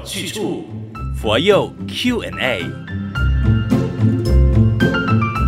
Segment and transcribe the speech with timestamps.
[0.00, 0.64] 有去处，
[1.20, 2.64] 佛佑 Q&A。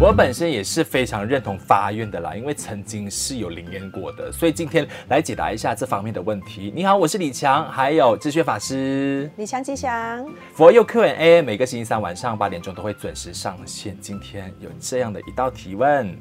[0.00, 6.72] 我本身也是非常认同发愿的啦，因为曾经是有灵验过的，所以今天来解答一下这方面的问题。
[6.74, 9.28] 你好，我是李强，还有智学法师。
[9.36, 10.24] 李强吉祥。
[10.54, 13.96] 佛佑 Q&A 每个星期三晚上八点钟都会准时上线。
[14.00, 16.16] 今天有这样的一道提问：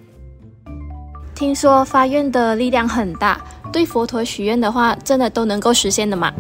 [1.35, 3.39] 听说发愿的力量很大，
[3.71, 6.33] 对佛陀许愿的话，真的都能够实现的吗？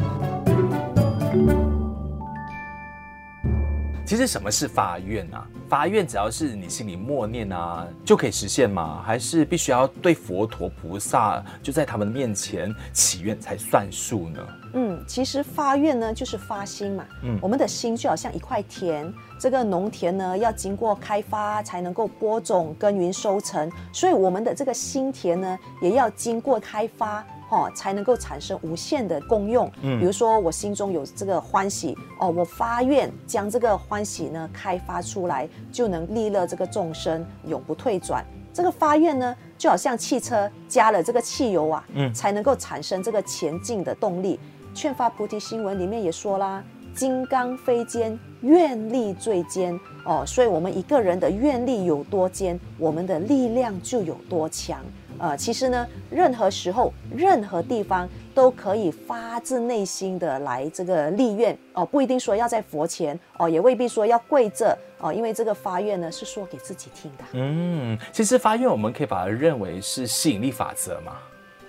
[4.15, 5.45] 其实什么是发愿啊？
[5.67, 9.03] 发愿只要是你心里默念啊，就可以实现吗？
[9.05, 14.47] 还是必须要对佛陀菩萨就在他们面前祈愿才算数呢？
[14.75, 17.05] 嗯，其实发愿呢就是发心嘛。
[17.23, 27.21] 嗯，我们的心就好像一块田，这个农田呢要经过开发才能够播种、耕耘、收成，所以我们的这个心田呢也要经过开发。
[27.49, 29.71] 哦，才能够产生无限的功用。
[29.81, 38.25] 嗯，比如说我心中有这个欢喜，哦，我发愿将这个欢喜呢开发出来，就能利乐这个众生，永不退转。
[38.53, 44.39] 这个发愿呢，就好像汽车加了这个汽油啊，嗯，才能够产生这个前进的动力。
[44.73, 49.77] 劝发菩提新闻里面也说啦，金刚非坚，愿力最坚。
[50.05, 54.79] 哦，所以我们一个人的愿力有多坚，我们的力量就有多强。
[55.17, 67.23] 呃，其实呢，任何时候、任何地方都可以发自内心的来这个立愿哦，不一定说要在佛前哦，也未必说要跪着哦，因为这个发愿呢是说给自己听的。
[67.33, 71.17] 嗯，其实发愿我们可以把它认为是吸引力法则嘛。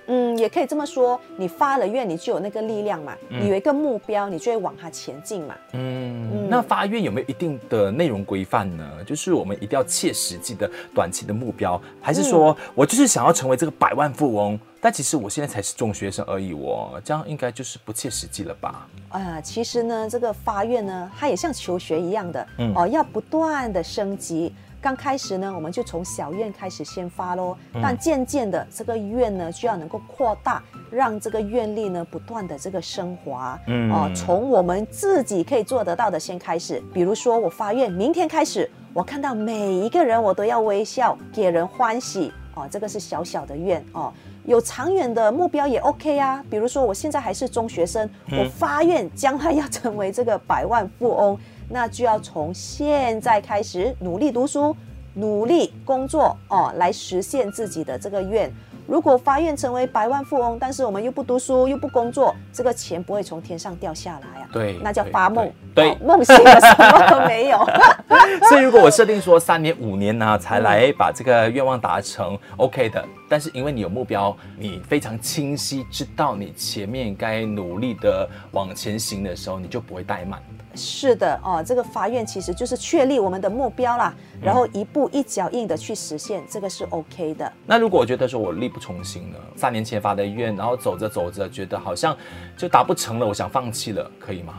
[0.07, 3.17] 嗯，也可以这么说，你发了愿，你就有那个力量嘛。
[3.31, 5.55] 嗯、你有一个目标，你就会往它前进嘛。
[5.73, 8.89] 嗯，嗯，那发愿有没有一定的内容规范呢？
[9.05, 14.59] 就是我们一定要切实际的短期的目标，还是说我就是想要成为这个百万富翁？
[14.81, 18.87] 但其实我现在才是中学生而已，我这样应该就是不切实际了吧？
[19.09, 24.53] 啊、呃，其实呢，这个发愿呢，它也像求学一样的，嗯、哦，要不断的升级。
[24.87, 33.59] 刚开始呢，我们就从小愿开始先发喽，但渐渐的这个愿呢，就要能够扩大，让这个愿力呢不断的这个升华。
[33.67, 42.33] 嗯，哦，从我们自己可以做得到的先开始，比如说我发愿，明天开始，我看到每一个人我都要微笑，给人欢喜。
[42.55, 44.11] 哦，这个是小小的愿哦，
[44.47, 46.43] 有长远的目标也 OK 啊。
[46.49, 51.39] 比如说我现在还是中学生，我发愿将来要成为这个百万富翁。
[51.69, 54.75] 那就要从现在开始努力读书、
[55.15, 58.49] 努力工作哦，来实现自己的这个愿。
[58.87, 64.46] 如果发愿成为百万富翁，但是我们又不读书又不工作，这个钱不会从天上掉下来啊。
[64.53, 65.51] 对，那叫发梦。
[65.75, 67.59] 对，哦、梦醒了什么都没有。
[68.49, 73.05] 所以如果我设定说三年五年呢、啊，才来把这个愿望达成，OK 的。
[73.29, 80.41] 但是因为你有目标，你非常清晰知道你前面该努力的往前行的时候，你就不会怠慢。
[80.77, 87.51] 是的哦，这个发愿其实就是确立我们的目标啦，然后一步一脚印的去实现，这个是 OK 的。
[87.65, 89.39] 那如果我觉得说我力不从心呢？
[89.57, 92.15] 三年前发的愿，然后走着走着觉得好像
[92.57, 94.55] 就达不成了，我想放弃了，可以吗？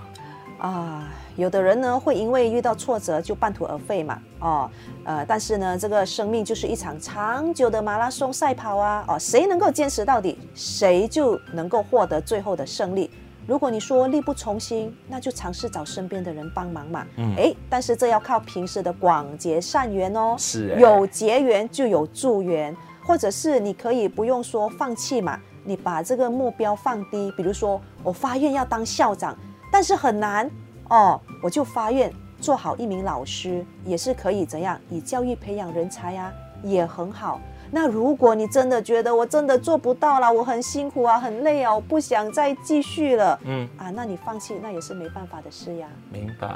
[0.60, 4.70] 啊，有的人呢会因为遇到挫折就半途而废嘛，哦，
[5.04, 13.12] 呃，但是呢，这个生命就是一场长久的马拉松赛跑啊，哦，谁能够坚持到底，谁就能够获得最后的胜利。
[13.46, 17.06] 如果你说力不从心，那就尝试找身边的人帮忙嘛。
[17.18, 20.36] 嗯，哎，但是这要靠平时的广结善缘哦。
[20.40, 29.38] 是诶，有结缘就有助缘，或者是你可以不用说放弃嘛，你把这个目标放低，比如说我发愿要当校长，
[29.72, 30.50] 但是很难
[30.90, 36.32] 哦，我就发愿做好一名老师，也是可以怎样以教育培养人才啊，
[36.64, 37.40] 也很好。
[37.70, 45.90] 那如果你真的觉得我真的做不到了，我很辛苦啊，很累啊，我不想再继续了，嗯啊，那你放弃那也是没办法的事呀。
[46.10, 46.48] 明白。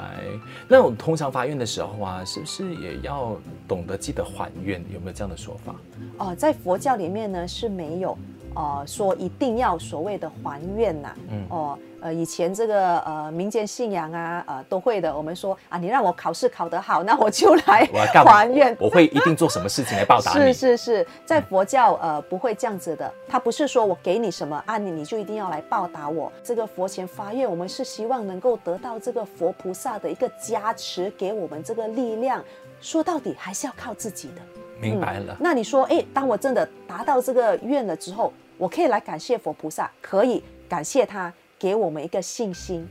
[0.66, 3.36] 那我通常发愿的时候啊，是不是也要
[3.68, 4.82] 懂得记得还愿？
[4.90, 5.74] 有没有这样的说法？
[6.16, 8.16] 哦，在佛教里面呢是没有，
[8.54, 11.78] 呃，说一定要所谓的还愿呐，嗯哦。
[12.04, 15.16] 呃，以前这个呃民间信仰啊，呃都会的。
[15.16, 17.88] 我们说啊，你让我考试考得好，那我就来
[18.24, 18.76] 还愿。
[18.80, 20.52] 我会一定做什么事情来报答你。
[20.52, 26.32] 是是是，在佛教呃不会这样子的，他不是说我给你什么啊，你你就一定要来报答我。
[26.42, 32.42] 这个佛前发愿，我们是希望能够得到这个佛菩萨的一个加持，给我们这个力量。
[32.80, 34.42] 说到底还是要靠自己的。
[34.80, 35.34] 明白了。
[35.34, 41.32] 嗯，那你说，哎，当我真的达到这个愿了之后，我可以来感谢佛菩萨，可以感谢他。
[41.58, 42.84] 给我们一个信心。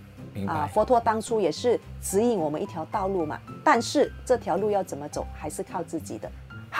[0.48, 6.32] 啊，佛陀当初也是指引我们一条道路嘛，但是这条路要怎么走，还是靠自己的。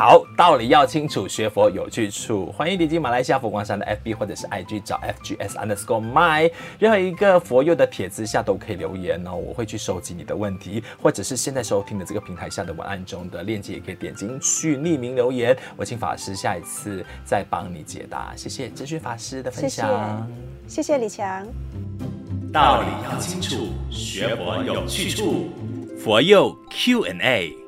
[0.04, 2.52] 好，道理要清楚，学佛有去处。
[2.54, 18.34] 欢迎点击马来西亚佛光山的 FB 或者是 IG 找 FGS underscore my，任何一个佛佑的帖子下都可以留言哦，我会去收集你的问题，或者是现在收听的这个平台下的文案中的链接也可以点进去匿名留言，我请法师下一次再帮你解答。
[18.36, 20.28] 谢谢智勋法师的分享，
[20.68, 21.46] 谢谢，谢谢理强。
[22.52, 25.52] 道理要清楚，学佛有去处，
[26.00, 27.61] 佛佑 Q&A。